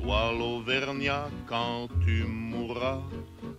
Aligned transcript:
Toi 0.00 0.32
l'Auvergnat, 0.38 1.28
quand 1.48 1.88
tu 2.06 2.22
mourras, 2.22 3.02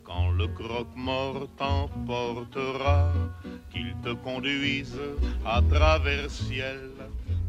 quand 0.05 0.31
le 0.31 0.47
croque-mort 0.47 1.49
t'emportera, 1.57 3.11
qu'il 3.69 3.93
te 4.01 4.13
conduise 4.23 4.97
à 5.45 5.61
travers 5.61 6.31
ciel 6.31 6.91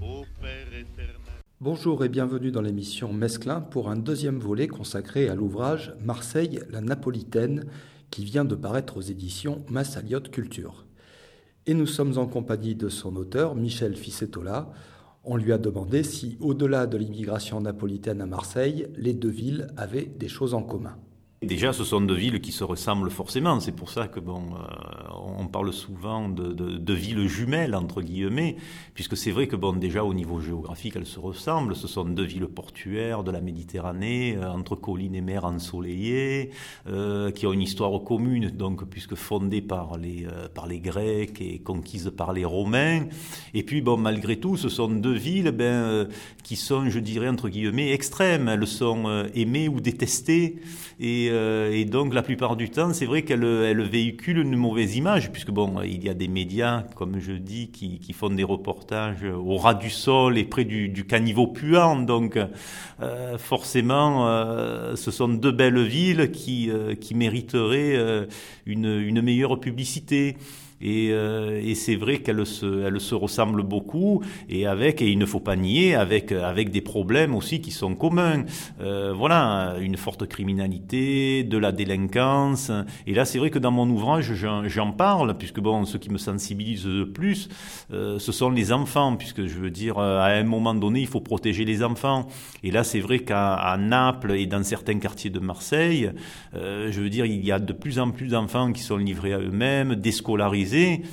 au 0.03 0.25
Père 0.41 0.67
éternel. 0.67 1.17
Bonjour 1.61 2.05
et 2.05 2.09
bienvenue 2.09 2.51
dans 2.51 2.63
l'émission 2.63 3.13
Mesclin 3.13 3.61
pour 3.61 3.91
un 3.91 3.97
deuxième 3.97 4.41
volet 4.41 4.67
consacré 4.67 5.29
à 5.29 5.37
l'ouvrage 5.37 5.95
Marseille, 6.03 6.61
la 6.71 6.81
Napolitaine 6.81 7.67
qui 8.11 8.25
vient 8.25 8.45
de 8.45 8.57
paraître 8.57 8.97
aux 8.97 9.03
éditions 9.03 9.65
Massaliote 9.71 10.33
Culture. 10.33 10.85
Et 11.67 11.75
nous 11.75 11.87
sommes 11.87 12.19
en 12.19 12.27
compagnie 12.27 12.75
de 12.75 12.89
son 12.89 13.15
auteur, 13.15 13.55
Michel 13.55 13.95
Ficetola. 13.95 14.73
On 15.23 15.37
lui 15.37 15.53
a 15.53 15.59
demandé 15.59 16.03
si, 16.03 16.39
au-delà 16.41 16.87
de 16.87 16.97
l'immigration 16.97 17.61
napolitaine 17.61 18.23
à 18.23 18.27
Marseille, 18.27 18.89
les 18.97 19.13
deux 19.13 19.29
villes 19.29 19.69
avaient 19.77 20.07
des 20.07 20.29
choses 20.29 20.55
en 20.55 20.63
commun. 20.63 20.97
Déjà, 21.43 21.73
ce 21.73 21.85
sont 21.85 22.03
deux 22.03 22.17
villes 22.17 22.43
qui 22.43 22.53
se 22.53 22.65
ressemblent 22.65 23.11
forcément. 23.11 23.61
C'est 23.61 23.73
pour 23.73 23.89
ça 23.89 24.09
que 24.09 24.21
bon, 24.21 24.43
euh, 24.57 25.37
on 25.39 25.47
parle 25.47 25.73
souvent 25.73 26.29
de, 26.29 26.53
de, 26.53 26.77
de, 26.77 26.93
villes 26.93 27.29
jumelles 27.29 27.75
entre 27.75 28.03
guillemets, 28.03 28.57
puisque 28.93 29.17
c'est 29.17 29.31
vrai 29.31 29.47
que 29.47 29.57
bon, 29.57 29.73
déjà 29.73 30.05
au 30.05 30.13
niveau 30.13 30.39
géographique, 30.41 30.97
elles 30.97 31.07
se 31.07 31.19
ressemblent. 31.19 31.75
Ce 31.75 31.89
sont 31.89 32.05
deux 32.05 32.25
villes 32.25 32.47
portuaires 32.47 33.25
de 33.25 33.31
la 33.31 33.41
Méditerranée, 33.41 34.37
euh, 34.37 34.51
entre 34.51 34.77
collines 34.77 35.15
et 35.15 35.23
mers 35.23 35.47
ensoleillées, 35.47 36.51
euh, 36.89 37.31
qui 37.31 37.47
ont 37.47 37.55
une 37.55 37.63
histoire 37.63 38.05
commune, 38.05 38.51
donc 38.51 38.85
puisque 38.85 39.15
fondées 39.15 39.63
par 39.63 39.97
les 39.97 40.27
euh, 40.27 40.47
par 40.55 40.67
les 40.67 40.79
Grecs 40.79 41.41
et 41.41 41.61
conquises 41.61 42.13
par 42.15 42.35
les 42.35 42.45
Romains. 42.45 43.07
Et 43.55 43.63
puis 43.63 43.81
bon, 43.81 43.97
malgré 43.97 44.37
tout, 44.39 44.59
ce 44.59 44.69
sont 44.69 44.89
deux 44.89 45.15
villes, 45.15 45.53
ben, 45.53 45.65
euh, 45.65 46.05
qui 46.43 46.57
sont, 46.57 46.91
je 46.91 46.99
dirais 46.99 47.29
entre 47.29 47.49
guillemets, 47.49 47.93
extrêmes. 47.93 48.49
Elles 48.49 48.67
sont 48.67 49.05
euh, 49.07 49.29
aimées 49.35 49.69
ou 49.69 49.81
détestées 49.81 50.57
et 50.99 51.30
euh, 51.31 51.73
et 51.73 51.85
donc 51.85 52.15
la 52.15 52.23
plupart 52.23 52.57
du 52.57 52.71
temps, 52.71 52.93
c'est 52.93 53.07
vrai 53.07 53.23
qu'elle 53.23 53.45
elle 53.45 53.83
véhicule 53.83 54.39
une 54.39 54.57
mauvaise 54.57 54.97
image, 54.97 55.31
puisque 55.33 55.51
bon, 55.51 55.81
il 55.83 56.05
y 56.05 56.09
a 56.09 56.15
des 56.15 56.29
médias, 56.29 56.85
comme 56.95 57.19
je 57.21 57.33
dis, 57.33 57.71
qui, 57.71 58.13
font 58.13 58.31
des 58.31 58.45
reportages 58.45 59.25
au 59.25 59.57
ras 59.57 59.75
du 59.75 59.89
sol 59.89 60.37
et 60.37 60.45
près 60.45 60.65
du, 60.65 60.89
du 60.89 61.07
caniveau 61.07 61.47
puant. 61.47 61.97
Donc 61.97 62.39
euh, 63.01 63.39
forcément, 63.39 64.27
euh, 64.29 64.97
ce 64.97 65.11
sont 65.11 65.29
deux 65.29 65.53
belles 65.53 65.83
villes 65.83 66.31
qui, 66.33 66.71
qui 67.01 67.15
mériteraient 67.15 68.27
une 68.67 69.23
meilleure 69.23 69.61
publicité. 69.61 70.37
Et, 70.81 71.09
euh, 71.11 71.61
et 71.63 71.75
c'est 71.75 71.97
vrai 71.97 72.19
qu'elle 72.19 72.47
se, 72.47 72.87
elle 72.87 73.01
se 73.01 73.15
ressemble 73.15 73.63
beaucoup 73.63 74.23
et 74.49 74.67
avec, 74.67 75.03
et 75.03 75.11
il 75.11 75.19
ne 75.19 75.27
faut 75.27 75.41
pas 75.41 75.57
nier, 75.57 75.95
avec, 75.95 76.33
avec 76.33 76.71
des 76.71 76.81
problèmes 76.81 77.35
aussi 77.35 77.61
qui 77.61 77.71
sont 77.71 77.95
communs. 77.95 78.45
Euh, 78.81 79.13
voilà, 79.15 79.75
une 79.81 79.97
forte 79.97 80.27
criminalité, 80.27 81.45
de 81.45 81.59
la 81.59 81.73
délinquance. 81.73 82.73
Et 83.07 83.13
là, 83.13 83.25
c'est 83.25 83.39
vrai 83.39 83.51
que 83.51 83.59
dans 83.59 83.71
mon 83.71 83.89
ouvrage, 83.91 84.33
j'en, 84.35 84.93
parle, 84.93 85.37
puisque 85.37 85.61
bon, 85.61 85.85
ce 85.85 85.99
qui 85.99 86.11
me 86.11 86.19
sensibilise 86.19 86.87
le 86.87 87.11
plus, 87.11 87.49
euh, 87.93 88.19
ce 88.19 88.33
sont 88.33 88.51
les 88.51 88.73
enfants, 88.73 89.17
puisque 89.17 89.47
je 89.47 89.59
veux 89.59 89.71
dire, 89.71 89.99
à 89.99 90.29
un 90.29 90.45
moment 90.45 90.75
donné, 90.75 91.01
il 91.01 91.07
faut 91.07 91.21
protéger 91.21 91.65
les 91.65 91.83
enfants. 91.83 92.27
Et 92.63 92.71
là, 92.71 92.85
c'est 92.85 93.01
vrai 93.01 93.21
qu'à 93.21 93.77
Naples 93.79 94.33
et 94.33 94.47
dans 94.47 94.63
certains 94.63 94.99
quartiers 94.99 95.31
de 95.31 95.41
Marseille, 95.41 96.11
je 96.55 97.01
veux 97.01 97.11
dire, 97.11 97.27
il 97.27 97.45
y 97.45 97.53
a 97.53 97.59
de 97.59 97.73
plus 97.73 97.99
en 97.99 98.11
plus 98.11 98.29
d'enfants 98.29 98.73
qui 98.73 98.83
sont 98.83 98.97
livrés 98.97 99.33
à 99.33 99.39
eux-mêmes, 99.39 99.95
déscolarisés 99.95 100.70
Belenzinho. 100.71 101.05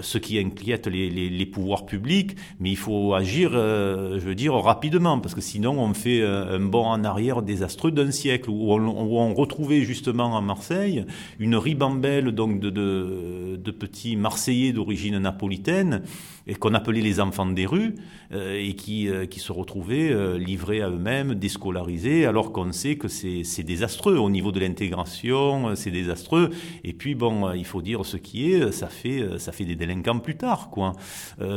Ce 0.00 0.18
qui 0.18 0.38
inquiète 0.38 0.86
les, 0.86 1.46
pouvoirs 1.46 1.86
publics, 1.86 2.36
mais 2.58 2.70
il 2.70 2.76
faut 2.76 3.14
agir, 3.14 3.50
euh, 3.54 4.18
je 4.18 4.24
veux 4.24 4.34
dire, 4.34 4.54
rapidement, 4.54 5.18
parce 5.20 5.34
que 5.34 5.40
sinon 5.40 5.78
on 5.78 5.94
fait 5.94 6.24
un 6.24 6.60
bond 6.60 6.86
en 6.86 7.04
arrière 7.04 7.42
désastreux 7.42 7.90
d'un 7.90 8.10
siècle, 8.10 8.50
où 8.50 8.72
on, 8.72 9.34
retrouvait 9.34 9.82
justement 9.82 10.36
à 10.36 10.40
Marseille 10.40 11.04
une 11.38 11.56
ribambelle 11.56 12.32
donc 12.32 12.60
de, 12.60 13.72
petits 13.78 14.16
Marseillais 14.16 14.72
d'origine 14.72 15.18
napolitaine, 15.18 16.02
et 16.46 16.54
qu'on 16.54 16.74
appelait 16.74 17.00
les 17.00 17.20
enfants 17.20 17.46
des 17.46 17.66
rues, 17.66 17.94
euh, 18.32 18.58
et 18.58 18.74
qui, 18.74 19.08
euh, 19.08 19.26
se 19.36 19.52
retrouvaient 19.52 20.10
euh, 20.10 20.38
livrés 20.38 20.80
à 20.80 20.88
eux-mêmes, 20.88 21.34
déscolarisés, 21.34 22.24
alors 22.24 22.52
qu'on 22.52 22.72
sait 22.72 22.96
que 22.96 23.06
c'est 23.08 23.62
désastreux 23.62 24.16
au 24.16 24.30
niveau 24.30 24.50
de 24.50 24.60
l'intégration, 24.60 25.74
c'est 25.76 25.90
désastreux. 25.90 26.50
Et 26.84 26.92
puis 26.92 27.14
bon, 27.14 27.52
il 27.52 27.64
faut 27.64 27.82
dire 27.82 28.04
ce 28.04 28.16
qui 28.16 28.50
est, 28.50 28.72
ça 28.72 28.88
fait, 28.88 29.38
ça 29.38 29.52
fait 29.52 29.64
des 29.64 29.75
délinquants 29.76 30.18
plus 30.18 30.36
tard, 30.36 30.70
quoi. 30.70 30.92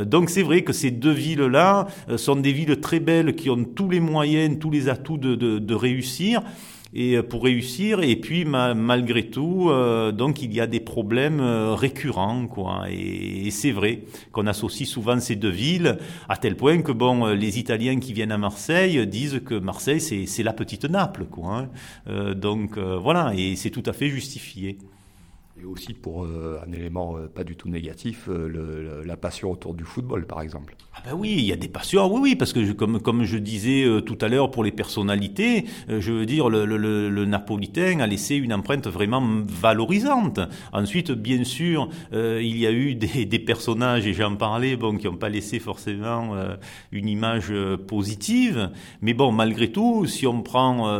donc 0.04 0.30
c'est 0.30 0.42
vrai 0.42 0.62
que 0.62 0.72
ces 0.72 0.90
deux 0.90 1.12
villes-là 1.12 1.86
sont 2.16 2.36
des 2.36 2.52
villes 2.52 2.80
très 2.80 3.00
belles 3.00 3.34
qui 3.34 3.50
ont 3.50 3.64
tous 3.64 3.88
les 3.88 4.00
moyens, 4.00 4.58
tous 4.58 4.70
les 4.70 4.88
atouts 4.88 5.18
de, 5.18 5.74
réussir 5.74 6.42
et 6.92 7.16
euh, 7.16 7.22
pour 7.22 7.44
réussir 7.44 8.02
et 8.02 8.16
puis 8.16 8.44
ma, 8.44 8.74
malgré 8.74 9.30
tout 9.30 9.68
euh, 9.70 10.10
donc 10.10 10.42
il 10.42 10.52
y 10.52 10.60
a 10.60 10.66
des 10.66 10.80
problèmes 10.80 11.40
euh, 11.40 11.74
récurrents 11.74 12.48
quoi 12.48 12.86
et, 12.90 13.46
et 13.46 13.50
c'est 13.52 13.70
vrai 13.70 14.02
qu'on 14.32 14.48
associe 14.48 14.88
souvent 14.88 15.20
ces 15.20 15.36
deux 15.36 15.50
villes 15.50 15.98
à 16.28 16.36
tel 16.36 16.56
point 16.56 16.82
que 16.82 16.90
bon 16.90 17.26
les 17.26 17.60
Italiens 17.60 18.00
qui 18.00 18.12
viennent 18.12 18.32
à 18.32 18.38
Marseille 18.38 19.06
disent 19.06 19.40
que 19.44 19.54
Marseille 19.54 20.00
c'est 20.00 20.42
la 20.42 20.52
petite 20.52 20.84
Naples 20.84 21.26
quoi 21.26 21.58
hein. 21.58 21.68
euh, 22.08 22.34
donc 22.34 22.76
voilà 22.76 23.32
et 23.36 23.54
c'est 23.54 23.70
tout 23.70 23.84
à 23.86 23.92
fait 23.92 24.08
justifié 24.08 24.78
et 25.60 25.64
aussi 25.64 25.94
pour 25.94 26.24
euh, 26.24 26.60
un 26.66 26.72
élément 26.72 27.16
euh, 27.16 27.26
pas 27.26 27.44
du 27.44 27.56
tout 27.56 27.68
négatif, 27.68 28.28
euh, 28.28 29.02
la 29.04 29.16
passion 29.16 29.50
autour 29.50 29.74
du 29.74 29.84
football, 29.84 30.26
par 30.26 30.40
exemple. 30.40 30.76
Ah 30.94 31.02
ben 31.04 31.14
oui, 31.16 31.34
il 31.38 31.44
y 31.44 31.52
a 31.52 31.56
des 31.56 31.68
passions, 31.68 32.12
oui, 32.12 32.20
oui, 32.22 32.36
parce 32.36 32.52
que 32.52 32.72
comme, 32.72 33.00
comme 33.00 33.24
je 33.24 33.38
disais 33.38 33.86
tout 34.04 34.18
à 34.20 34.28
l'heure 34.28 34.50
pour 34.50 34.64
les 34.64 34.72
personnalités, 34.72 35.64
je 35.88 36.12
veux 36.12 36.26
dire, 36.26 36.48
le, 36.48 36.64
le, 36.64 36.76
le, 36.76 37.24
Napolitain 37.24 38.00
a 38.00 38.06
laissé 38.06 38.36
une 38.36 38.52
empreinte 38.52 38.86
vraiment 38.86 39.22
valorisante. 39.46 40.40
Ensuite, 40.72 41.12
bien 41.12 41.44
sûr, 41.44 41.88
il 42.12 42.56
y 42.56 42.66
a 42.66 42.72
eu 42.72 42.94
des, 42.96 43.24
des 43.24 43.38
personnages, 43.38 44.06
et 44.06 44.12
j'en 44.12 44.36
parlais, 44.36 44.76
bon, 44.76 44.96
qui 44.96 45.06
n'ont 45.06 45.16
pas 45.16 45.28
laissé 45.28 45.58
forcément 45.58 46.34
une 46.92 47.08
image 47.08 47.52
positive, 47.86 48.70
mais 49.00 49.14
bon, 49.14 49.32
malgré 49.32 49.70
tout, 49.70 50.06
si 50.06 50.26
on 50.26 50.42
prend 50.42 50.90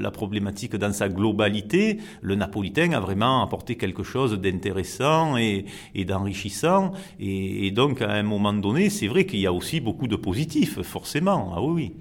la 0.00 0.10
problématique 0.10 0.76
dans 0.76 0.92
sa 0.92 1.08
globalité, 1.08 1.98
le 2.22 2.34
Napolitain 2.34 2.92
a 2.92 3.00
vraiment 3.00 3.42
apporté 3.42 3.76
quelque 3.82 4.04
chose 4.04 4.40
d'intéressant 4.40 5.36
et, 5.36 5.64
d'enrichissant. 6.06 6.92
Et, 7.18 7.66
et, 7.66 7.70
donc, 7.72 8.00
à 8.00 8.12
un 8.12 8.22
moment 8.22 8.52
donné, 8.52 8.90
c'est 8.90 9.08
vrai 9.08 9.26
qu'il 9.26 9.40
y 9.40 9.46
a 9.46 9.52
aussi 9.52 9.80
beaucoup 9.80 10.06
de 10.06 10.16
positifs, 10.16 10.80
forcément. 10.82 11.52
Ah 11.56 11.60
oui, 11.60 11.72
oui 11.74 11.92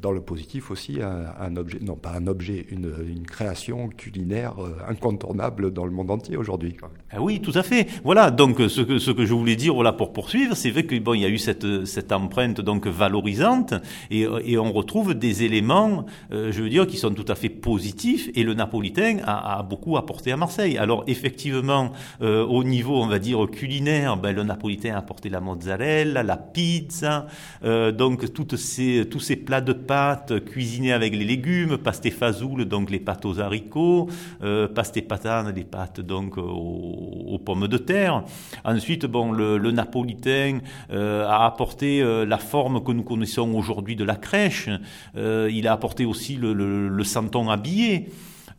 dans 0.00 0.12
le 0.12 0.20
positif 0.20 0.70
aussi 0.70 0.98
un, 1.02 1.56
objet, 1.56 1.78
non 1.80 1.96
pas 1.96 2.12
un 2.12 2.26
objet, 2.26 2.66
une, 2.70 2.92
une 3.06 3.26
création 3.26 3.88
culinaire 3.88 4.54
euh, 4.58 4.76
incontournable 4.88 5.72
dans 5.72 5.84
le 5.84 5.90
monde 5.90 6.10
entier 6.10 6.36
aujourd'hui. 6.36 6.76
Ah 7.10 7.20
oui, 7.20 7.40
tout 7.40 7.52
à 7.54 7.62
fait. 7.62 7.86
Voilà, 8.04 8.30
donc 8.30 8.58
ce 8.58 8.80
que, 8.80 8.98
ce 8.98 9.10
que 9.10 9.26
je 9.26 9.34
voulais 9.34 9.56
dire 9.56 9.74
voilà, 9.74 9.92
pour 9.92 10.12
poursuivre, 10.12 10.54
c'est 10.54 10.70
vrai 10.70 10.84
que 10.84 10.98
bon, 10.98 11.14
y 11.14 11.24
a 11.24 11.28
eu 11.28 11.38
cette, 11.38 11.84
cette 11.84 12.12
empreinte 12.12 12.60
donc 12.60 12.86
valorisante 12.86 13.74
et, 14.10 14.26
et 14.44 14.58
on 14.58 14.72
retrouve 14.72 15.14
des 15.14 15.42
éléments, 15.42 16.06
euh, 16.32 16.52
je 16.52 16.62
veux 16.62 16.68
dire, 16.68 16.86
qui 16.86 16.96
sont 16.96 17.12
tout 17.12 17.24
à 17.28 17.34
fait 17.34 17.48
positifs 17.48 18.30
et 18.34 18.42
le 18.42 18.54
napolitain 18.54 19.18
a, 19.24 19.62
beaucoup 19.62 19.96
apporté 19.96 20.32
à 20.32 20.36
Marseille. 20.36 20.78
Alors 20.78 21.04
effectivement, 21.06 21.92
euh, 22.22 22.44
au 22.44 22.64
niveau, 22.64 23.02
on 23.02 23.06
va 23.06 23.18
dire, 23.18 23.46
culinaire, 23.50 24.16
ben, 24.16 24.34
le 24.34 24.42
napolitain 24.42 24.94
a 24.94 24.98
apporté 24.98 25.28
la 25.28 25.40
mozzarella, 25.40 26.22
la 26.22 26.36
pizza, 26.36 27.26
donc 27.62 28.32
toutes 28.32 28.56
ces, 28.56 29.06
tous 29.10 29.20
ces 29.20 29.36
plats 29.36 29.60
de 29.60 29.72
pâtes 29.90 30.44
cuisinées 30.44 30.92
avec 30.92 31.16
les 31.16 31.24
légumes, 31.24 31.76
pasté 31.76 32.12
fazoul, 32.12 32.64
donc 32.64 32.92
les 32.92 33.00
pâtes 33.00 33.24
aux 33.24 33.40
haricots, 33.40 34.08
euh, 34.40 34.68
pasté 34.68 35.02
patane, 35.02 35.52
les 35.52 35.64
pâtes 35.64 36.00
donc 36.00 36.38
aux, 36.38 37.40
pommes 37.44 37.66
de 37.66 37.76
terre. 37.76 38.22
Ensuite, 38.64 39.04
bon, 39.06 39.32
le, 39.32 39.58
napolitain 39.72 40.60
euh, 40.92 41.26
a 41.26 41.44
apporté 41.44 42.02
euh, 42.02 42.24
la 42.24 42.38
forme 42.38 42.84
que 42.84 42.92
nous 42.92 43.02
connaissons 43.02 43.52
aujourd'hui 43.52 43.96
de 43.96 44.04
la 44.04 44.14
crèche. 44.14 44.68
il 45.16 45.66
a 45.66 45.72
apporté 45.72 46.04
aussi 46.04 46.36
le, 46.36 46.52
le, 46.52 46.88
le 46.88 47.04
santon 47.04 47.50
habillé. 47.50 48.10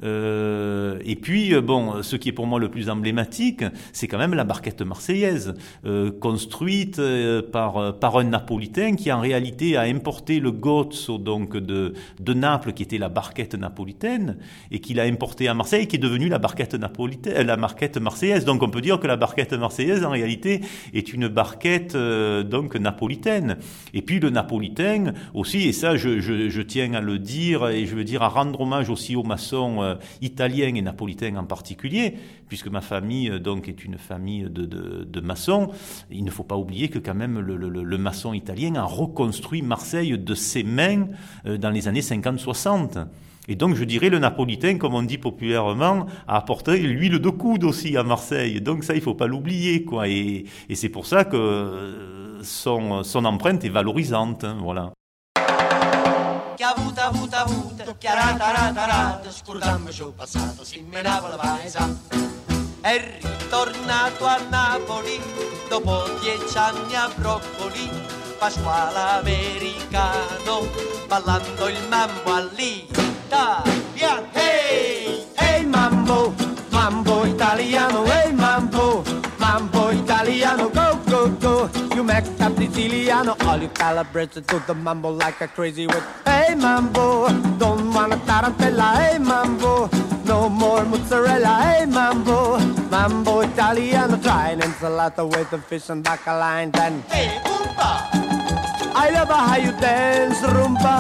Euh, 0.04 1.00
et 1.06 1.16
puis, 1.16 1.54
euh, 1.54 1.62
bon, 1.62 2.02
ce 2.04 2.16
qui 2.16 2.30
est 2.30 2.34
pour 2.34 2.48
moi 2.48 2.60
le 2.60 2.70
plus 2.70 2.90
emblématique, 2.90 3.64
c'est 3.94 4.08
quand 4.08 4.18
même 4.18 4.34
la 4.34 4.44
barquette 4.44 4.82
marseillaise, 4.82 5.54
euh, 5.86 6.12
construite 6.12 7.02
par, 7.52 7.98
par 8.00 8.18
un 8.18 8.24
Napolitain 8.26 8.96
qui 8.96 9.12
en 9.12 9.20
réalité 9.20 9.78
a 9.78 9.82
importé 9.82 10.40
le 10.40 10.52
gozzo 10.52 11.18
donc 11.18 11.58
de, 11.58 11.94
de 12.20 12.34
Naples, 12.34 12.74
qui 12.74 12.84
était 12.84 12.98
la 12.98 13.10
barquette 13.10 13.56
napolitaine, 13.56 14.38
et 14.72 14.80
qu'il 14.80 15.00
a 15.00 15.04
importé 15.04 15.48
à 15.48 15.54
Marseille, 15.54 15.88
qui 15.88 15.98
est 15.98 16.00
devenue 16.00 16.30
la 16.30 16.40
barquette 16.40 16.74
napolitaine, 16.76 17.46
la 17.46 17.58
barquette 17.58 17.98
marseillaise. 17.98 18.46
Donc 18.46 18.64
on 18.64 18.70
peut 18.70 18.82
dire 18.82 19.00
que 19.00 19.08
la 19.08 19.18
barquette 19.18 19.54
marseillaise, 19.54 20.04
en 20.04 20.12
réalité, 20.12 20.62
est 20.94 21.14
une 21.14 21.28
barquette 21.28 21.96
donc 21.96 22.76
napolitaine. 22.76 23.58
Et 23.94 24.02
puis 24.02 24.20
le 24.20 24.30
napolitain 24.30 25.14
aussi, 25.34 25.68
et 25.68 25.74
ça 25.74 25.96
je, 25.96 26.20
je, 26.20 26.50
je, 26.50 26.62
tiens 26.62 26.94
à 26.94 27.02
le 27.02 27.20
dire, 27.20 27.68
et 27.70 27.86
je 27.86 27.96
veux 27.96 28.04
dire 28.04 28.22
à 28.24 28.30
rendre 28.30 28.62
hommage 28.62 28.90
aussi 28.90 29.16
aux 29.16 29.24
maçons 29.24 29.91
euh, 29.92 29.96
italien 30.22 30.74
et 30.76 30.82
napolitain 30.82 31.36
en 31.36 31.46
particulier, 31.46 32.16
puisque 32.48 32.68
ma 32.68 32.82
famille 32.82 33.30
euh, 33.30 33.40
donc 33.40 33.68
est 33.68 33.84
une 33.84 33.98
famille 33.98 34.44
de, 34.50 34.66
de, 34.66 35.22
maçons. 35.22 35.70
Il 36.10 36.24
ne 36.24 36.32
faut 36.32 36.44
pas 36.44 36.58
oublier 36.58 36.90
que 36.90 37.00
quand 37.00 37.14
même 37.14 37.40
le, 37.40 37.98
maçon 37.98 38.34
italien 38.34 38.76
a 38.76 38.84
reconstruit 38.84 39.62
Marseille 39.62 40.18
de 40.18 40.36
ses 40.36 40.64
mains 40.64 41.08
euh, 41.46 41.58
dans 41.58 41.70
les 41.70 41.88
années 41.88 42.02
50-60. 42.02 43.06
Et 43.48 43.56
donc, 43.56 43.76
je 43.76 43.84
dirais, 43.84 44.10
le 44.10 44.20
napolitain, 44.20 44.78
comme 44.78 44.94
on 44.94 45.04
dit 45.04 45.18
populairement, 45.18 46.06
a 46.28 46.38
apporté 46.38 46.78
l'huile 46.78 47.20
de 47.20 47.30
coude 47.30 47.64
aussi 47.64 47.98
à 47.98 48.04
Marseille. 48.04 48.62
Donc 48.62 48.84
ça, 48.84 48.94
il 48.94 49.02
faut 49.02 49.16
pas 49.16 49.28
l'oublier, 49.28 49.84
quoi. 49.84 50.08
Et, 50.08 50.46
c'est 50.74 50.90
pour 50.90 51.06
ça 51.06 51.26
que 51.26 52.40
son, 52.44 53.04
son 53.04 53.26
empreinte 53.26 53.66
est 53.66 53.70
valorisante, 53.70 54.44
hein, 54.44 54.58
voilà. 54.62 54.94
Che 56.62 56.68
ha 56.68 56.74
avuto, 56.78 57.02
avuto, 57.02 57.36
avuto, 57.36 57.96
chiarata, 57.98 58.52
rata, 58.52 58.86
rata, 58.86 59.32
scordammoci 59.32 60.04
il 60.04 60.14
passato, 60.16 60.64
si 60.64 60.86
menava 60.88 61.30
la 61.30 61.36
paesa. 61.36 61.90
È 62.82 63.18
ritornato 63.20 64.26
a 64.28 64.38
Napoli 64.48 65.20
dopo 65.68 66.04
dieci 66.20 66.56
anni 66.56 66.94
a 66.94 67.10
Broccoli, 67.16 67.90
Pasquale 68.38 69.00
americano, 69.22 70.68
ballando 71.08 71.68
il 71.68 71.88
mambo 71.90 72.32
all'Italia. 72.32 73.64
Hey, 74.32 75.26
hey 75.34 75.66
mambo, 75.66 76.32
mambo 76.70 77.26
italiano, 77.26 78.04
make 82.12 82.42
up 82.42 82.54
Siciliano, 82.54 83.34
all 83.46 83.62
you 83.62 83.70
calibrated 83.70 84.48
to 84.50 84.60
the 84.68 84.74
mambo 84.74 85.10
like 85.10 85.40
a 85.42 85.48
crazy 85.48 85.88
with. 85.88 86.04
Hey 86.26 86.56
mambo, 86.56 87.30
don't 87.58 87.94
wanna 87.94 88.18
tarantella, 88.30 88.88
hey 89.00 89.18
mambo. 89.18 89.90
No 90.26 90.50
more 90.50 90.84
mozzarella, 90.86 91.54
hey 91.64 91.86
mambo. 91.86 92.60
Mambo 92.90 93.42
Italiano, 93.42 94.18
try 94.18 94.50
an 94.50 94.60
ensalata 94.60 95.24
with 95.24 95.50
the 95.52 95.58
fish 95.58 95.90
and 95.90 96.04
bacala 96.04 96.64
and 96.64 96.74
then. 96.74 97.02
Hey, 97.14 97.28
oompa! 97.46 97.92
I 98.94 99.10
love 99.12 99.30
how 99.30 99.56
you 99.56 99.72
dance 99.80 100.40
rumba, 100.56 100.98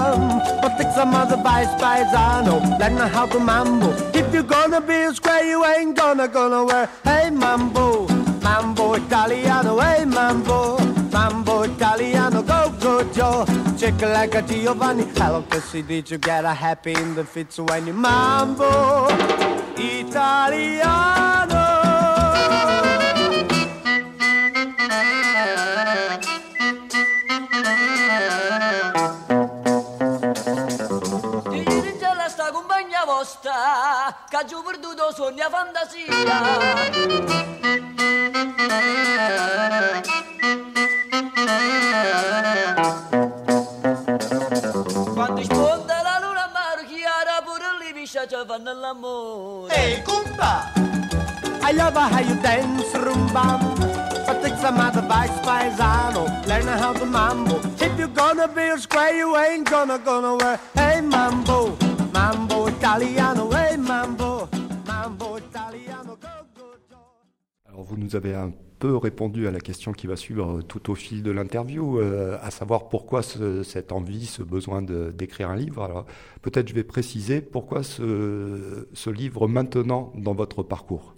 but 0.62 0.78
take 0.78 0.94
some 0.94 1.13
other 1.13 1.38
vice 1.38 1.74
paisano. 1.81 2.54
Learn 2.80 2.98
how 3.10 3.25
to 3.25 3.40
mambo. 3.40 3.90
If 4.13 4.34
you're 4.34 4.44
gonna 4.44 4.80
be 4.80 4.94
a 4.94 5.13
square, 5.13 5.46
you 5.46 5.66
ain't 5.66 5.98
gonna 5.98 6.28
gonna 6.28 6.63
wear. 6.63 6.90
Hey 7.04 7.30
mambo, 7.30 8.08
mambo 8.42 8.96
Italiano, 8.96 9.80
hey 9.80 10.06
mambo, 10.06 10.78
mambo 11.12 11.63
Italiano, 11.66 12.42
go 12.42 12.69
go 12.80 13.04
Joe. 13.12 13.46
Chick 13.78 14.02
like 14.02 14.36
a 14.36 14.42
Giovanni, 14.42 15.06
hello 15.16 15.44
kissy, 15.44 15.86
did 15.86 16.10
you 16.10 16.18
get 16.18 16.46
a 16.46 16.54
happy 16.54 16.94
in 16.94 17.16
the 17.16 17.24
fits 17.24 17.60
when 17.60 17.88
you 17.88 17.94
mambo 17.94 19.08
Italiano? 19.78 21.12
che 34.30 34.38
ha 34.38 34.46
giù 34.46 34.63
perduto 34.63 35.12
sogna 35.13 35.50
fantasia 35.50 37.40
lì 48.21 48.27
piscia 48.27 48.27
ci 48.27 48.35
fanno 48.47 48.73
l'amore 48.73 49.73
ehi 49.73 50.01
compa 50.03 50.71
I 51.63 51.73
love 51.73 51.95
how 51.95 52.19
you 52.19 52.35
dance 52.41 52.91
rumba. 52.97 53.59
But 54.25 54.41
take 54.41 54.57
some 54.57 54.79
advice 54.79 55.39
paesano 55.41 56.25
Learn 56.45 56.68
how 56.68 56.91
to 56.91 57.06
mambo. 57.06 57.59
If 57.79 57.97
you're 57.97 58.07
gonna 58.07 58.47
be 58.47 58.68
a 58.69 58.77
square 58.77 59.15
you 59.15 59.35
ain't 59.38 59.69
gonna 59.69 59.97
gonna 60.00 60.35
wear 60.35 60.59
Hey 60.73 61.01
mambo. 61.01 61.77
Mambo 62.12 62.68
italiano, 62.68 63.51
eh? 63.53 63.61
Alors 67.71 67.85
vous 67.85 67.95
nous 67.95 68.18
avez 68.18 68.35
un 68.35 68.51
peu 68.79 68.97
répondu 68.97 69.47
à 69.47 69.51
la 69.51 69.62
question 69.62 69.94
qui 69.94 70.06
va 70.06 70.18
suivre 70.18 70.62
tout 70.62 70.91
au 70.91 70.95
fil 70.95 71.23
de 71.23 71.31
l'interview, 71.31 72.00
euh, 72.00 72.38
à 72.41 72.51
savoir 72.51 72.89
pourquoi 72.89 73.21
ce, 73.21 73.63
cette 73.63 73.94
envie, 73.94 74.25
ce 74.25 74.44
besoin 74.44 74.81
d'écrire 74.81 75.50
un 75.50 75.56
livre. 75.56 75.81
Alors 75.81 76.06
peut-être 76.41 76.68
je 76.68 76.73
vais 76.73 76.83
préciser 76.83 77.39
pourquoi 77.39 77.83
ce 77.83 79.09
livre 79.09 79.47
maintenant 79.47 80.12
dans 80.15 80.33
votre 80.33 80.63
parcours 80.63 81.15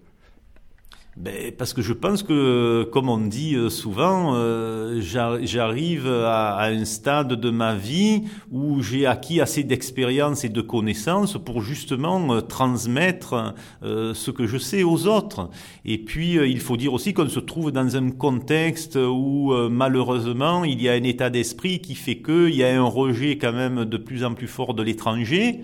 ben, 1.15 1.51
parce 1.56 1.74
que 1.74 1.83
je 1.83 1.94
pense 1.94 2.24
que, 2.24 2.89
comme 2.92 3.07
on 3.07 3.19
dit 3.19 3.54
euh, 3.54 3.69
souvent, 3.69 4.33
euh, 4.33 5.00
j'arrive 5.00 6.07
à, 6.07 6.63
un 6.63 6.86
stade 6.86 7.33
de 7.33 7.50
ma 7.51 7.75
vie 7.75 8.24
où 8.51 8.81
j'ai 8.81 9.06
acquis 9.06 9.39
assez 9.39 9.63
d'expérience 9.63 10.44
et 10.44 10.50
de 10.50 10.62
connaissances 10.62 11.38
pour 11.38 11.62
justement 11.62 12.33
euh, 12.33 12.42
transmettre 12.42 13.54
ce 13.83 14.31
que 14.31 14.48
je 14.48 14.57
sais 14.57 14.81
aux 14.81 15.06
autres. 15.06 15.50
Et 15.86 16.00
puis, 16.00 16.33
il 16.33 16.60
faut 16.60 16.77
dire 16.77 16.94
aussi 16.94 17.13
qu'on 17.13 17.30
se 17.30 17.39
trouve 17.39 17.71
dans 17.71 17.95
un 17.95 18.09
contexte 18.09 18.95
où, 18.95 19.54
malheureusement, 19.69 20.63
il 20.63 20.81
y 20.81 20.89
a 20.89 20.94
un 20.94 21.04
état 21.04 21.30
d'esprit 21.30 21.80
qui 21.80 21.95
fait 21.95 22.18
qu'il 22.18 22.56
y 22.56 22.64
a 22.64 22.76
un 22.76 22.83
rejet 22.83 23.37
quand 23.37 23.54
même 23.54 23.85
de 23.85 23.97
plus 23.97 24.23
en 24.23 24.33
plus 24.33 24.47
fort 24.47 24.73
de 24.73 24.81
l'étranger. 24.81 25.61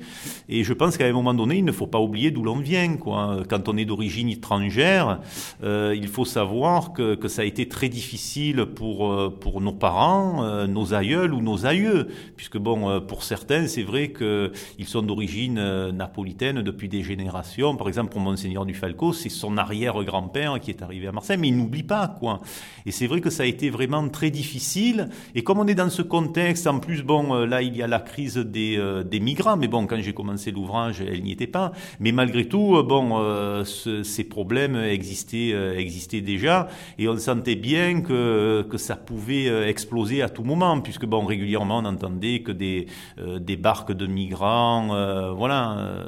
Et 0.48 0.64
je 0.64 0.74
pense 0.74 0.98
qu'à 0.98 1.06
un 1.06 1.14
moment 1.14 1.34
donné, 1.34 1.58
il 1.58 1.66
ne 1.66 1.72
faut 1.72 1.88
pas 1.88 2.00
oublier 2.00 2.32
d'où 2.32 2.44
l'on 2.44 2.60
vient. 2.60 2.98
Quoi. 2.98 3.44
Quand 3.50 3.70
on 3.70 3.78
est 3.78 3.86
d'origine 3.86 4.30
étrangère, 4.30 5.20
euh, 5.64 5.94
il 5.96 6.08
faut 6.08 6.26
savoir 6.26 6.94
que, 6.94 7.18
ça 7.28 7.44
a 7.44 7.46
été 7.46 7.68
très 7.68 7.90
difficile 7.90 8.66
pour, 8.66 9.12
euh, 9.12 9.38
nos 9.60 9.74
parents, 9.74 10.44
euh, 10.44 10.68
nos 10.68 10.94
aïeuls 10.94 11.34
ou 11.34 11.42
nos 11.42 11.66
aïeux, 11.66 12.08
puisque 12.36 12.58
bon, 12.58 13.02
pour 13.02 13.24
certains, 13.24 13.68
c'est 13.68 13.84
vrai 13.84 14.12
qu'ils 14.12 14.88
sont 14.88 15.02
d'origine 15.02 15.90
napolitaine 15.92 16.62
depuis 16.62 16.88
des 16.88 17.04
générations. 17.04 17.76
Par 17.76 17.88
exemple, 17.88 18.12
pour 18.12 18.22
Monseigneur 18.22 18.66
du 18.66 18.74
Falco, 18.74 19.14
c'est 19.14 19.30
son 19.30 19.58
arrière-grand-père 19.58 20.60
qui 20.60 20.72
est 20.72 20.82
arrivé 20.82 21.08
à 21.08 21.12
Marseille, 21.12 21.38
mais 21.38 21.50
il 21.50 21.58
n'oublie 21.58 21.84
pas, 21.84 22.08
quoi. 22.08 22.40
Et 22.86 22.92
c'est 22.92 23.08
vrai 23.08 23.22
que 23.22 23.30
ça 23.30 23.44
a 23.44 23.46
été 23.46 23.70
vraiment 23.70 24.08
très 24.10 24.32
difficile. 24.32 25.10
Et 25.36 25.44
comme 25.44 25.60
on 25.60 25.68
est 25.68 25.76
dans 25.76 25.90
ce 25.90 26.02
contexte, 26.02 26.68
en 26.68 26.80
plus, 26.80 27.04
bon, 27.04 27.34
là, 27.46 27.62
il 27.62 27.76
y 27.76 27.84
a 27.84 27.88
la 27.88 28.00
crise 28.00 28.38
des, 28.38 29.20
migrants, 29.20 29.58
mais 29.58 29.68
bon, 29.68 29.86
quand 29.86 30.00
j'ai 30.00 30.14
commencé 30.14 30.52
l'ouvrage, 30.52 31.02
elle 31.02 31.24
n'y 31.24 31.32
était 31.32 31.48
pas. 31.48 31.72
Mais 32.00 32.12
malgré 32.12 32.48
tout, 32.48 32.82
bon, 32.84 33.64
ce, 33.66 34.04
ces 34.04 34.24
problèmes 34.24 34.76
existaient 34.76 35.29
euh, 35.36 35.78
existait, 35.78 36.22
déjà, 36.22 36.68
et 36.98 37.08
on 37.08 37.18
sentait 37.18 37.56
bien 37.56 38.02
que, 38.02 38.66
que 38.70 38.78
ça 38.78 38.96
pouvait 38.96 39.48
euh, 39.48 39.68
exploser 39.68 40.22
à 40.22 40.30
tout 40.30 40.44
moment, 40.44 40.80
puisque 40.82 41.06
bon, 41.06 41.26
régulièrement 41.26 41.80
on 41.80 41.86
entendait 41.86 42.42
que 42.42 42.52
des, 42.52 42.88
euh, 43.20 43.40
des 43.40 43.58
barques 43.58 43.94
de 43.94 44.08
migrants, 44.08 44.88
voilà 45.36 46.00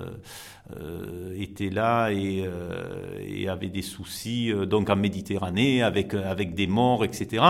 euh, 0.79 1.33
était 1.37 1.69
là 1.69 2.11
et, 2.11 2.43
euh, 2.45 3.17
et, 3.27 3.49
avait 3.49 3.69
des 3.69 3.81
soucis 3.81 4.51
euh, 4.51 4.65
donc 4.65 4.89
en 4.89 4.95
Méditerranée 4.95 5.81
avec 5.81 6.13
avec 6.13 6.53
des 6.53 6.67
morts 6.67 7.03
etc. 7.03 7.43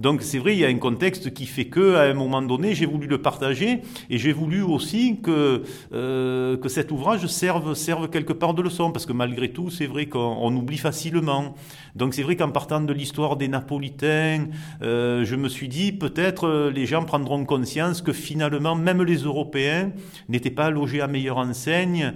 Donc 0.00 0.22
c'est 0.22 0.38
vrai 0.38 0.54
il 0.54 0.60
y 0.60 0.64
a 0.64 0.68
un 0.68 0.78
contexte 0.78 1.32
qui 1.32 1.46
fait 1.46 1.66
que 1.66 1.96
à 1.96 2.02
un 2.02 2.14
moment 2.14 2.42
donné 2.42 2.74
j'ai 2.74 2.86
voulu 2.86 3.06
le 3.06 3.18
partager 3.18 3.82
et 4.10 4.18
j'ai 4.18 4.32
voulu 4.32 4.62
aussi 4.62 5.20
que 5.22 5.62
que 5.90 6.68
cet 6.68 6.90
ouvrage 6.90 7.26
serve 7.26 7.74
serve 7.74 8.08
quelque 8.08 8.32
part 8.32 8.54
de 8.54 8.62
leçon 8.62 8.90
parce 8.90 9.06
que 9.06 9.12
malgré 9.12 9.50
tout 9.50 9.70
c'est 9.70 9.86
vrai 9.86 10.06
qu'on 10.06 10.54
oublie 10.56 10.78
facilement. 10.78 11.54
Donc 11.94 12.14
c'est 12.14 12.22
vrai 12.22 12.36
qu'en 12.36 12.50
partant 12.50 12.80
de 12.80 12.92
l'histoire 12.92 13.36
des 13.36 13.48
Napolitains, 13.48 14.46
je 14.80 15.36
me 15.36 15.48
suis 15.48 15.68
dit 15.68 15.92
peut-être 15.92 16.70
les 16.74 16.86
gens 16.86 17.04
prendront 17.04 17.44
conscience 17.44 18.02
que 18.02 18.12
finalement 18.12 18.74
même 18.74 19.02
les 19.02 19.18
Européens 19.18 19.92
n'étaient 20.28 20.50
pas 20.50 20.70
logés 20.70 21.00
à 21.00 21.06
meilleure 21.06 21.38
enseigne. 21.38 22.14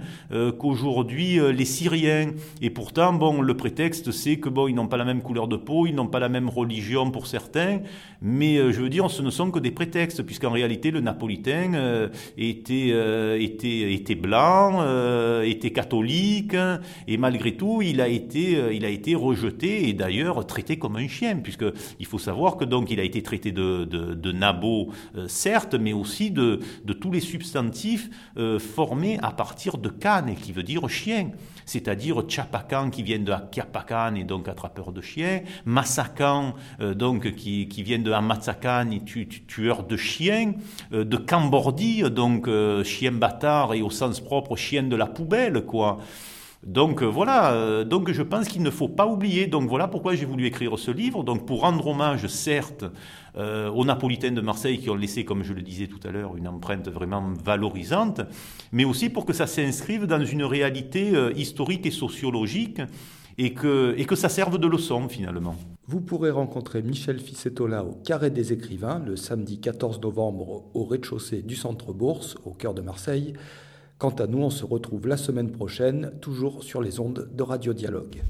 Qu'aujourd'hui 0.49 1.39
euh, 1.39 1.51
les 1.51 1.65
Syriens. 1.65 2.31
Et 2.61 2.69
pourtant, 2.71 3.13
bon, 3.13 3.41
le 3.41 3.55
prétexte, 3.55 4.11
c'est 4.11 4.37
que 4.37 4.49
bon, 4.49 4.67
ils 4.67 4.73
n'ont 4.73 4.87
pas 4.87 4.97
la 4.97 5.05
même 5.05 5.21
couleur 5.21 5.47
de 5.47 5.57
peau, 5.57 5.85
ils 5.85 5.93
n'ont 5.93 6.07
pas 6.07 6.19
la 6.19 6.29
même 6.29 6.49
religion 6.49 7.11
pour 7.11 7.27
certains, 7.27 7.81
mais 8.21 8.57
euh, 8.57 8.71
je 8.71 8.81
veux 8.81 8.89
dire, 8.89 9.09
ce 9.11 9.21
ne 9.21 9.29
sont 9.29 9.51
que 9.51 9.59
des 9.59 9.71
prétextes, 9.71 10.23
puisqu'en 10.23 10.51
réalité, 10.51 10.89
le 10.89 11.01
Napolitain 11.01 12.09
était, 12.37 12.93
était, 13.39 13.93
était 13.93 14.15
blanc, 14.15 14.83
était 15.43 15.71
catholique, 15.71 16.55
et 17.07 17.17
malgré 17.17 17.55
tout, 17.55 17.81
il 17.81 18.01
a 18.01 18.07
été, 18.07 18.57
il 18.73 18.85
a 18.85 18.89
été 18.89 19.15
rejeté 19.15 19.89
et 19.89 19.93
d'ailleurs 19.93 20.45
traité 20.45 20.77
comme 20.77 20.95
un 20.95 21.07
chien, 21.07 21.37
puisque 21.37 21.65
il 21.99 22.05
faut 22.05 22.19
savoir 22.19 22.57
que 22.57 22.65
donc 22.65 22.89
il 22.91 22.99
a 22.99 23.03
été 23.03 23.21
traité 23.21 23.51
de, 23.51 23.85
de, 23.85 24.13
de 24.13 24.31
nabo, 24.31 24.89
certes, 25.27 25.75
mais 25.75 25.93
aussi 25.93 26.31
de, 26.31 26.59
de 26.85 26.93
tous 26.93 27.11
les 27.11 27.19
substantifs 27.19 28.09
formés 28.59 29.19
à 29.21 29.31
partir 29.31 29.77
de 29.77 29.89
Qui 30.35 30.51
veut 30.51 30.63
dire 30.63 30.87
chien, 30.89 31.31
c'est-à-dire 31.65 32.23
Chapacan 32.27 32.89
qui 32.89 33.03
vient 33.03 33.19
de 33.19 33.31
Akiapacan 33.31 34.15
et 34.15 34.23
donc 34.23 34.47
attrapeur 34.47 34.91
de 34.91 35.01
chiens, 35.01 35.41
Massacan 35.65 36.53
euh, 36.79 36.93
donc 36.93 37.35
qui, 37.35 37.67
qui 37.67 37.83
vient 37.83 37.99
de 37.99 38.11
Amatsakan 38.11 38.91
et 38.91 39.01
tueur 39.01 39.83
de 39.83 39.97
chiens, 39.97 40.53
euh, 40.93 41.03
de 41.03 41.17
Cambordi 41.17 42.03
donc 42.09 42.47
euh, 42.47 42.83
chien 42.83 43.11
bâtard 43.11 43.73
et 43.73 43.81
au 43.81 43.89
sens 43.89 44.19
propre 44.19 44.55
chien 44.55 44.83
de 44.83 44.95
la 44.95 45.05
poubelle 45.07 45.65
quoi. 45.65 45.99
Donc 46.63 47.01
voilà, 47.01 47.83
donc 47.83 48.11
je 48.11 48.21
pense 48.21 48.47
qu'il 48.47 48.61
ne 48.61 48.69
faut 48.69 48.87
pas 48.87 49.07
oublier. 49.07 49.47
Donc 49.47 49.67
voilà 49.67 49.87
pourquoi 49.87 50.13
j'ai 50.13 50.25
voulu 50.25 50.45
écrire 50.45 50.77
ce 50.77 50.91
livre. 50.91 51.23
Donc 51.23 51.47
pour 51.47 51.61
rendre 51.61 51.87
hommage, 51.87 52.27
certes, 52.27 52.85
euh, 53.37 53.69
aux 53.69 53.85
Napolitains 53.85 54.31
de 54.31 54.41
Marseille 54.41 54.79
qui 54.79 54.89
ont 54.89 54.95
laissé, 54.95 55.23
comme 55.23 55.43
je 55.43 55.53
le 55.53 55.61
disais 55.61 55.87
tout 55.87 56.05
à 56.05 56.11
l'heure, 56.11 56.35
une 56.35 56.49
empreinte 56.49 56.89
vraiment 56.89 57.31
valorisante, 57.43 58.21
mais 58.73 58.83
aussi 58.83 59.09
pour 59.09 59.25
que 59.25 59.31
ça 59.31 59.47
s'inscrive 59.47 60.05
dans 60.05 60.23
une 60.23 60.43
réalité 60.43 61.15
euh, 61.15 61.31
historique 61.37 61.85
et 61.85 61.91
sociologique 61.91 62.81
et 63.37 63.53
que, 63.53 63.95
et 63.97 64.03
que 64.03 64.15
ça 64.15 64.27
serve 64.27 64.57
de 64.57 64.67
leçon 64.67 65.07
finalement. 65.07 65.55
Vous 65.87 66.01
pourrez 66.01 66.29
rencontrer 66.29 66.81
Michel 66.81 67.19
Ficetola 67.19 67.85
au 67.85 67.93
Carré 67.93 68.31
des 68.31 68.51
Écrivains 68.51 68.99
le 68.99 69.15
samedi 69.15 69.61
14 69.61 70.01
novembre 70.01 70.65
au 70.73 70.83
rez-de-chaussée 70.83 71.41
du 71.41 71.55
Centre 71.55 71.93
Bourse, 71.93 72.35
au 72.43 72.51
cœur 72.51 72.73
de 72.73 72.81
Marseille. 72.81 73.33
Quant 74.01 74.09
à 74.17 74.25
nous, 74.25 74.39
on 74.39 74.49
se 74.49 74.65
retrouve 74.65 75.07
la 75.07 75.15
semaine 75.15 75.51
prochaine, 75.51 76.11
toujours 76.21 76.63
sur 76.63 76.81
les 76.81 76.99
ondes 76.99 77.29
de 77.31 77.43
Radio 77.43 77.71
Dialogue. 77.71 78.23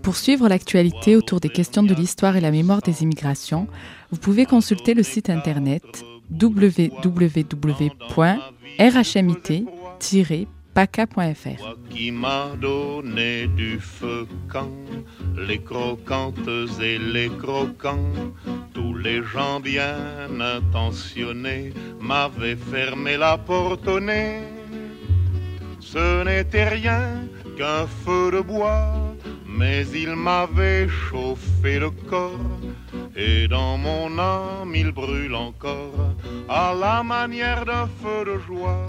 Pour 0.00 0.16
suivre 0.16 0.48
l'actualité 0.48 1.16
autour 1.16 1.38
des 1.38 1.50
questions 1.50 1.82
de 1.82 1.92
l'histoire 1.92 2.36
et 2.36 2.40
la 2.40 2.50
mémoire 2.50 2.80
des 2.80 3.02
immigrations, 3.02 3.68
vous 4.10 4.18
pouvez 4.18 4.46
consulter 4.46 4.94
le 4.94 5.02
site 5.02 5.28
internet 5.28 5.84
www.rhmit-paca.fr. 10.74 11.90
Qui 11.90 12.10
m'a 12.10 12.56
donné 12.60 13.46
du 13.48 13.78
feu 13.78 14.26
quand 14.48 14.68
les 15.36 15.58
croquantes 15.58 16.48
et 16.80 16.98
les 16.98 17.28
croquants, 17.28 18.12
tous 18.72 18.94
les 18.94 19.22
gens 19.22 19.60
bien 19.60 19.96
intentionnés 20.40 21.72
m'avaient 22.00 22.56
fermé 22.56 23.16
la 23.16 23.36
porte 23.38 23.86
au 23.88 24.00
nez 24.00 24.40
ce 25.92 26.24
n'était 26.24 26.68
rien 26.68 27.28
qu'un 27.58 27.86
feu 27.86 28.30
de 28.30 28.40
bois, 28.40 28.94
mais 29.46 29.86
il 29.88 30.16
m'avait 30.16 30.88
chauffé 30.88 31.78
le 31.78 31.90
corps, 31.90 32.60
et 33.14 33.46
dans 33.46 33.76
mon 33.76 34.18
âme 34.18 34.74
il 34.74 34.90
brûle 34.92 35.34
encore, 35.34 36.14
à 36.48 36.72
la 36.72 37.02
manière 37.02 37.66
d'un 37.66 37.88
feu 38.00 38.24
de 38.24 38.38
joie. 38.38 38.86